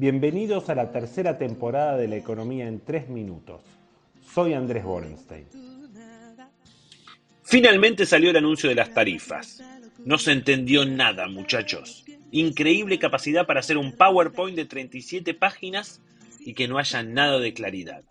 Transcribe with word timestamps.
Bienvenidos 0.00 0.68
a 0.68 0.76
la 0.76 0.92
tercera 0.92 1.38
temporada 1.38 1.96
de 1.96 2.06
La 2.06 2.14
Economía 2.14 2.68
en 2.68 2.78
3 2.78 3.08
Minutos. 3.08 3.62
Soy 4.32 4.52
Andrés 4.52 4.84
Borenstein. 4.84 5.48
Finalmente 7.42 8.06
salió 8.06 8.30
el 8.30 8.36
anuncio 8.36 8.68
de 8.68 8.76
las 8.76 8.94
tarifas. 8.94 9.60
No 10.04 10.16
se 10.18 10.30
entendió 10.30 10.84
nada, 10.84 11.26
muchachos. 11.26 12.04
Increíble 12.30 13.00
capacidad 13.00 13.44
para 13.44 13.58
hacer 13.58 13.76
un 13.76 13.90
PowerPoint 13.90 14.56
de 14.56 14.66
37 14.66 15.34
páginas 15.34 16.00
y 16.38 16.54
que 16.54 16.68
no 16.68 16.78
haya 16.78 17.02
nada 17.02 17.40
de 17.40 17.52
claridad. 17.52 18.04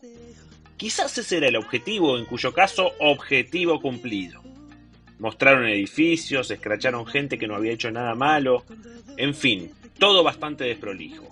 Quizás 0.75 1.17
ese 1.17 1.38
era 1.38 1.47
el 1.47 1.55
objetivo, 1.55 2.17
en 2.17 2.25
cuyo 2.25 2.54
caso, 2.54 2.91
objetivo 2.99 3.79
cumplido. 3.79 4.43
Mostraron 5.19 5.65
edificios, 5.65 6.51
escracharon 6.51 7.05
gente 7.05 7.38
que 7.38 7.47
no 7.47 7.55
había 7.55 7.71
hecho 7.71 7.89
nada 7.91 8.13
malo, 8.13 8.65
en 9.15 9.33
fin, 9.33 9.71
todo 9.97 10.21
bastante 10.21 10.65
desprolijo. 10.65 11.29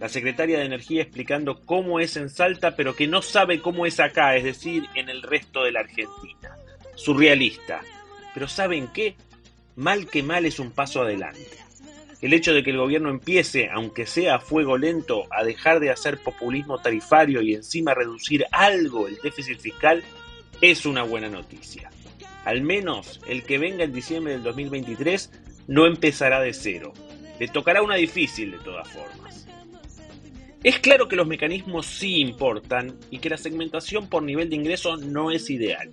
La 0.00 0.08
secretaria 0.08 0.58
de 0.58 0.64
Energía 0.64 1.02
explicando 1.02 1.60
cómo 1.66 2.00
es 2.00 2.16
en 2.16 2.30
Salta, 2.30 2.74
pero 2.74 2.96
que 2.96 3.06
no 3.06 3.20
sabe 3.20 3.60
cómo 3.60 3.84
es 3.84 4.00
acá, 4.00 4.34
es 4.34 4.44
decir, 4.44 4.84
en 4.94 5.10
el 5.10 5.22
resto 5.22 5.62
de 5.62 5.72
la 5.72 5.80
Argentina. 5.80 6.56
Surrealista. 6.94 7.82
Pero 8.32 8.48
¿saben 8.48 8.88
qué? 8.88 9.14
Mal 9.76 10.06
que 10.06 10.22
mal 10.22 10.46
es 10.46 10.58
un 10.58 10.70
paso 10.70 11.02
adelante. 11.02 11.58
El 12.22 12.32
hecho 12.32 12.54
de 12.54 12.62
que 12.62 12.70
el 12.70 12.78
gobierno 12.78 13.10
empiece, 13.10 13.68
aunque 13.70 14.06
sea 14.06 14.36
a 14.36 14.40
fuego 14.40 14.78
lento, 14.78 15.26
a 15.30 15.44
dejar 15.44 15.80
de 15.80 15.90
hacer 15.90 16.16
populismo 16.16 16.78
tarifario 16.78 17.42
y 17.42 17.54
encima 17.54 17.92
reducir 17.92 18.46
algo 18.52 19.06
el 19.06 19.18
déficit 19.22 19.60
fiscal, 19.60 20.02
es 20.62 20.86
una 20.86 21.02
buena 21.02 21.28
noticia. 21.28 21.90
Al 22.46 22.62
menos 22.62 23.20
el 23.26 23.42
que 23.44 23.58
venga 23.58 23.84
en 23.84 23.92
diciembre 23.92 24.32
del 24.32 24.42
2023 24.44 25.30
no 25.68 25.86
empezará 25.86 26.40
de 26.40 26.54
cero. 26.54 26.94
Le 27.38 27.48
tocará 27.48 27.82
una 27.82 27.96
difícil 27.96 28.52
de 28.52 28.58
todas 28.58 28.88
formas. 28.88 29.46
Es 30.62 30.78
claro 30.78 31.08
que 31.08 31.16
los 31.16 31.26
mecanismos 31.26 31.86
sí 31.86 32.20
importan 32.20 32.98
y 33.10 33.18
que 33.18 33.30
la 33.30 33.38
segmentación 33.38 34.08
por 34.08 34.22
nivel 34.22 34.50
de 34.50 34.56
ingreso 34.56 34.98
no 34.98 35.30
es 35.30 35.48
ideal. 35.48 35.90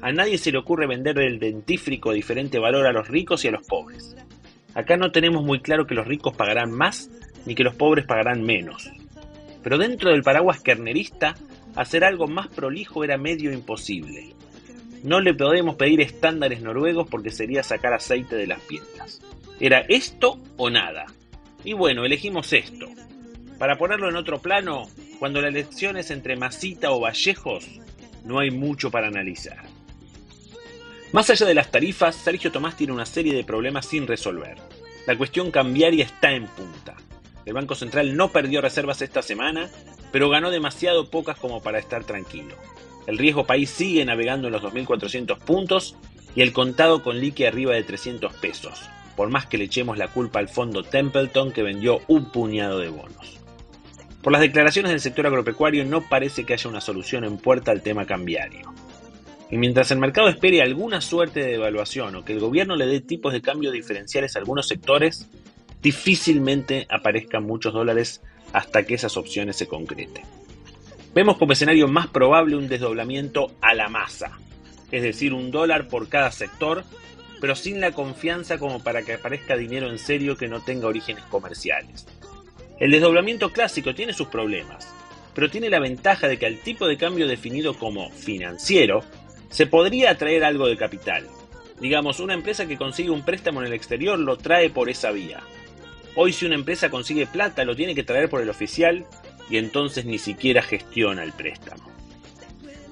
A 0.00 0.10
nadie 0.10 0.38
se 0.38 0.52
le 0.52 0.58
ocurre 0.58 0.86
vender 0.86 1.18
el 1.18 1.38
dentífrico 1.38 2.10
a 2.10 2.14
diferente 2.14 2.58
valor 2.58 2.86
a 2.86 2.92
los 2.92 3.08
ricos 3.08 3.44
y 3.44 3.48
a 3.48 3.50
los 3.50 3.66
pobres. 3.66 4.16
Acá 4.74 4.96
no 4.96 5.12
tenemos 5.12 5.44
muy 5.44 5.60
claro 5.60 5.86
que 5.86 5.94
los 5.94 6.06
ricos 6.06 6.34
pagarán 6.34 6.72
más 6.72 7.10
ni 7.44 7.54
que 7.54 7.62
los 7.62 7.74
pobres 7.74 8.06
pagarán 8.06 8.42
menos. 8.42 8.90
Pero 9.62 9.76
dentro 9.76 10.10
del 10.10 10.22
paraguas 10.22 10.62
kernerista, 10.62 11.34
hacer 11.76 12.04
algo 12.04 12.26
más 12.26 12.48
prolijo 12.48 13.04
era 13.04 13.18
medio 13.18 13.52
imposible. 13.52 14.34
No 15.02 15.20
le 15.20 15.34
podemos 15.34 15.76
pedir 15.76 16.00
estándares 16.00 16.62
noruegos 16.62 17.06
porque 17.10 17.30
sería 17.30 17.62
sacar 17.62 17.92
aceite 17.92 18.36
de 18.36 18.46
las 18.46 18.60
piedras. 18.60 19.20
Era 19.60 19.80
esto 19.88 20.40
o 20.56 20.70
nada. 20.70 21.04
Y 21.64 21.74
bueno, 21.74 22.06
elegimos 22.06 22.50
esto. 22.54 22.86
Para 23.58 23.78
ponerlo 23.78 24.08
en 24.08 24.16
otro 24.16 24.40
plano, 24.40 24.88
cuando 25.18 25.40
la 25.40 25.48
elección 25.48 25.96
es 25.96 26.10
entre 26.10 26.36
Masita 26.36 26.90
o 26.90 27.00
Vallejos, 27.00 27.66
no 28.24 28.40
hay 28.40 28.50
mucho 28.50 28.90
para 28.90 29.08
analizar. 29.08 29.62
Más 31.12 31.30
allá 31.30 31.46
de 31.46 31.54
las 31.54 31.70
tarifas, 31.70 32.16
Sergio 32.16 32.50
Tomás 32.50 32.76
tiene 32.76 32.92
una 32.92 33.06
serie 33.06 33.34
de 33.34 33.44
problemas 33.44 33.86
sin 33.86 34.06
resolver. 34.06 34.56
La 35.06 35.16
cuestión 35.16 35.52
cambiaria 35.52 36.04
está 36.04 36.32
en 36.32 36.46
punta. 36.48 36.96
El 37.46 37.52
Banco 37.52 37.76
Central 37.76 38.16
no 38.16 38.32
perdió 38.32 38.60
reservas 38.60 39.00
esta 39.02 39.22
semana, 39.22 39.70
pero 40.10 40.28
ganó 40.28 40.50
demasiado 40.50 41.10
pocas 41.10 41.38
como 41.38 41.62
para 41.62 41.78
estar 41.78 42.02
tranquilo. 42.04 42.56
El 43.06 43.18
riesgo 43.18 43.46
país 43.46 43.70
sigue 43.70 44.04
navegando 44.04 44.48
en 44.48 44.54
los 44.54 44.62
2.400 44.62 45.38
puntos 45.38 45.94
y 46.34 46.42
el 46.42 46.52
contado 46.52 47.02
con 47.02 47.20
liqui 47.20 47.44
arriba 47.44 47.74
de 47.74 47.84
300 47.84 48.34
pesos, 48.34 48.80
por 49.14 49.28
más 49.28 49.46
que 49.46 49.58
le 49.58 49.64
echemos 49.64 49.98
la 49.98 50.08
culpa 50.08 50.40
al 50.40 50.48
fondo 50.48 50.82
Templeton 50.82 51.52
que 51.52 51.62
vendió 51.62 52.00
un 52.08 52.32
puñado 52.32 52.80
de 52.80 52.88
bonos. 52.88 53.43
Por 54.24 54.32
las 54.32 54.40
declaraciones 54.40 54.90
del 54.90 55.00
sector 55.00 55.26
agropecuario 55.26 55.84
no 55.84 56.00
parece 56.00 56.44
que 56.44 56.54
haya 56.54 56.70
una 56.70 56.80
solución 56.80 57.24
en 57.24 57.36
puerta 57.36 57.72
al 57.72 57.82
tema 57.82 58.06
cambiario. 58.06 58.72
Y 59.50 59.58
mientras 59.58 59.90
el 59.90 59.98
mercado 59.98 60.28
espere 60.28 60.62
alguna 60.62 61.02
suerte 61.02 61.40
de 61.40 61.52
devaluación 61.52 62.16
o 62.16 62.24
que 62.24 62.32
el 62.32 62.40
gobierno 62.40 62.74
le 62.74 62.86
dé 62.86 63.02
tipos 63.02 63.34
de 63.34 63.42
cambio 63.42 63.70
diferenciales 63.70 64.34
a 64.34 64.38
algunos 64.38 64.66
sectores, 64.66 65.28
difícilmente 65.82 66.86
aparezcan 66.88 67.44
muchos 67.44 67.74
dólares 67.74 68.22
hasta 68.54 68.84
que 68.84 68.94
esas 68.94 69.18
opciones 69.18 69.56
se 69.56 69.68
concreten. 69.68 70.24
Vemos 71.14 71.36
como 71.36 71.52
escenario 71.52 71.86
más 71.86 72.06
probable 72.06 72.56
un 72.56 72.66
desdoblamiento 72.66 73.52
a 73.60 73.74
la 73.74 73.90
masa, 73.90 74.38
es 74.90 75.02
decir, 75.02 75.34
un 75.34 75.50
dólar 75.50 75.86
por 75.86 76.08
cada 76.08 76.32
sector, 76.32 76.82
pero 77.42 77.54
sin 77.54 77.78
la 77.78 77.92
confianza 77.92 78.56
como 78.56 78.82
para 78.82 79.02
que 79.02 79.12
aparezca 79.12 79.54
dinero 79.54 79.90
en 79.90 79.98
serio 79.98 80.38
que 80.38 80.48
no 80.48 80.62
tenga 80.62 80.88
orígenes 80.88 81.24
comerciales. 81.24 82.06
El 82.84 82.90
desdoblamiento 82.90 83.50
clásico 83.50 83.94
tiene 83.94 84.12
sus 84.12 84.28
problemas, 84.28 84.86
pero 85.34 85.48
tiene 85.48 85.70
la 85.70 85.78
ventaja 85.78 86.28
de 86.28 86.36
que 86.36 86.44
al 86.44 86.58
tipo 86.58 86.86
de 86.86 86.98
cambio 86.98 87.26
definido 87.26 87.72
como 87.72 88.10
financiero 88.10 89.02
se 89.48 89.66
podría 89.66 90.10
atraer 90.10 90.44
algo 90.44 90.66
de 90.66 90.76
capital. 90.76 91.26
Digamos, 91.80 92.20
una 92.20 92.34
empresa 92.34 92.66
que 92.66 92.76
consigue 92.76 93.08
un 93.08 93.24
préstamo 93.24 93.62
en 93.62 93.68
el 93.68 93.72
exterior 93.72 94.18
lo 94.18 94.36
trae 94.36 94.68
por 94.68 94.90
esa 94.90 95.12
vía. 95.12 95.40
Hoy 96.14 96.34
si 96.34 96.44
una 96.44 96.56
empresa 96.56 96.90
consigue 96.90 97.26
plata 97.26 97.64
lo 97.64 97.74
tiene 97.74 97.94
que 97.94 98.02
traer 98.02 98.28
por 98.28 98.42
el 98.42 98.50
oficial 98.50 99.06
y 99.48 99.56
entonces 99.56 100.04
ni 100.04 100.18
siquiera 100.18 100.60
gestiona 100.60 101.22
el 101.22 101.32
préstamo. 101.32 101.90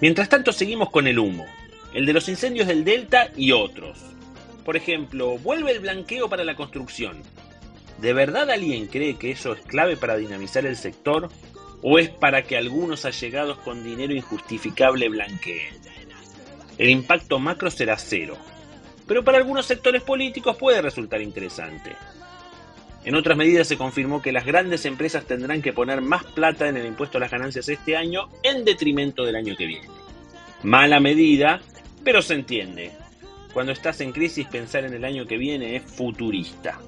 Mientras 0.01 0.31
tanto 0.31 0.53
seguimos 0.53 0.89
con 0.89 1.07
el 1.07 1.19
humo, 1.19 1.45
el 1.93 2.07
de 2.07 2.15
los 2.15 2.31
incendios 2.31 2.67
del 2.67 2.87
Delta 2.87 3.29
y 3.37 3.53
otros. 3.53 3.99
Por 4.65 4.75
ejemplo, 4.75 5.37
vuelve 5.37 5.73
el 5.73 5.81
blanqueo 5.81 6.31
para 6.31 6.45
la 6.45 6.57
construcción. 6.57 7.23
¿De 7.99 8.13
verdad 8.13 8.51
alguien 8.51 8.87
cree 8.87 9.17
que 9.17 9.31
eso 9.31 9.53
es 9.53 9.61
clave 9.63 9.97
para 9.97 10.17
dinamizar 10.17 10.67
el 10.67 10.77
sector 10.77 11.29
o 11.83 11.99
es 11.99 12.11
para 12.11 12.43
que 12.43 12.57
algunos 12.57 13.05
allegados 13.05 13.59
con 13.59 13.85
dinero 13.85 14.15
injustificable 14.15 15.09
blanqueen? 15.09 15.83
el 16.79 16.91
impacto 16.91 17.39
macro 17.39 17.71
será 17.71 17.97
cero, 17.97 18.37
pero 19.07 19.23
para 19.23 19.39
algunos 19.39 19.67
sectores 19.67 20.03
políticos 20.03 20.57
puede 20.57 20.83
resultar 20.83 21.21
interesante. 21.21 21.93
En 23.05 23.15
otras 23.15 23.37
medidas 23.37 23.67
se 23.67 23.77
confirmó 23.77 24.23
que 24.23 24.33
las 24.33 24.45
grandes 24.45 24.85
empresas 24.85 25.25
tendrán 25.25 25.61
que 25.61 25.73
poner 25.73 26.01
más 26.01 26.25
plata 26.25 26.69
en 26.69 26.77
el 26.77 26.87
impuesto 26.87 27.19
a 27.19 27.21
las 27.21 27.31
ganancias 27.31 27.69
este 27.69 27.97
año 27.97 28.29
en 28.43 28.65
detrimento 28.65 29.25
del 29.25 29.37
año 29.37 29.57
que 29.57 29.67
viene. 29.67 29.89
Mala 30.63 31.01
medida, 31.01 31.61
pero 32.05 32.23
se 32.23 32.35
entiende. 32.35 32.93
Cuando 33.53 33.73
estás 33.73 34.01
en 34.01 34.13
crisis 34.13 34.47
pensar 34.47 34.85
en 34.85 34.95
el 34.95 35.05
año 35.05 35.27
que 35.27 35.37
viene 35.37 35.77
es 35.77 35.83
futurista. 35.83 36.81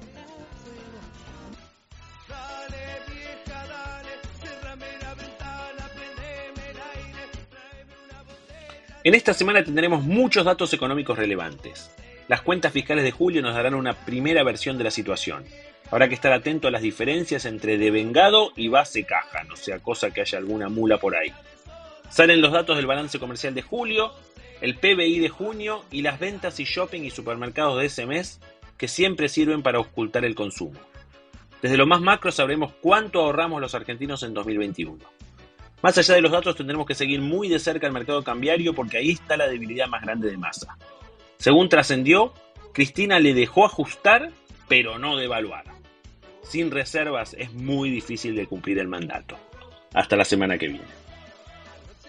En 9.05 9.13
esta 9.13 9.35
semana 9.35 9.63
tendremos 9.63 10.03
muchos 10.03 10.45
datos 10.45 10.73
económicos 10.73 11.15
relevantes. 11.15 11.91
Las 12.27 12.41
cuentas 12.41 12.73
fiscales 12.73 13.03
de 13.03 13.11
julio 13.11 13.43
nos 13.43 13.53
darán 13.53 13.75
una 13.75 13.93
primera 13.93 14.41
versión 14.41 14.79
de 14.79 14.83
la 14.83 14.89
situación. 14.89 15.45
Habrá 15.91 16.09
que 16.09 16.15
estar 16.15 16.33
atento 16.33 16.67
a 16.67 16.71
las 16.71 16.81
diferencias 16.81 17.45
entre 17.45 17.77
devengado 17.77 18.51
y 18.55 18.67
base 18.67 19.03
caja, 19.03 19.43
no 19.43 19.55
sea 19.57 19.77
cosa 19.77 20.09
que 20.09 20.21
haya 20.21 20.39
alguna 20.39 20.69
mula 20.69 20.97
por 20.97 21.15
ahí. 21.15 21.31
Salen 22.09 22.41
los 22.41 22.51
datos 22.51 22.77
del 22.77 22.87
balance 22.87 23.19
comercial 23.19 23.53
de 23.53 23.61
julio, 23.61 24.11
el 24.59 24.75
PBI 24.75 25.19
de 25.19 25.29
junio 25.29 25.85
y 25.91 26.01
las 26.01 26.19
ventas 26.19 26.59
y 26.59 26.63
shopping 26.63 27.03
y 27.03 27.11
supermercados 27.11 27.79
de 27.79 27.85
ese 27.85 28.07
mes 28.07 28.41
que 28.75 28.87
siempre 28.87 29.29
sirven 29.29 29.61
para 29.61 29.77
ocultar 29.77 30.25
el 30.25 30.33
consumo. 30.33 30.79
Desde 31.61 31.77
lo 31.77 31.85
más 31.85 32.01
macro 32.01 32.31
sabremos 32.31 32.73
cuánto 32.81 33.21
ahorramos 33.21 33.61
los 33.61 33.75
argentinos 33.75 34.23
en 34.23 34.33
2021. 34.33 34.97
Más 35.81 35.97
allá 35.97 36.15
de 36.15 36.21
los 36.21 36.31
datos 36.31 36.55
tendremos 36.55 36.85
que 36.85 36.95
seguir 36.95 37.21
muy 37.21 37.49
de 37.49 37.59
cerca 37.59 37.87
el 37.87 37.93
mercado 37.93 38.23
cambiario 38.23 38.73
porque 38.73 38.97
ahí 38.97 39.11
está 39.11 39.37
la 39.37 39.47
debilidad 39.47 39.87
más 39.87 40.01
grande 40.01 40.29
de 40.29 40.37
masa. 40.37 40.77
Según 41.37 41.69
trascendió, 41.69 42.33
Cristina 42.73 43.19
le 43.19 43.33
dejó 43.33 43.65
ajustar, 43.65 44.31
pero 44.67 44.97
no 44.97 45.15
devaluar. 45.15 45.65
Sin 46.43 46.71
reservas 46.71 47.35
es 47.37 47.53
muy 47.53 47.89
difícil 47.89 48.35
de 48.35 48.47
cumplir 48.47 48.79
el 48.79 48.87
mandato. 48.87 49.37
Hasta 49.93 50.15
la 50.15 50.25
semana 50.25 50.57
que 50.57 50.67
viene. 50.67 51.04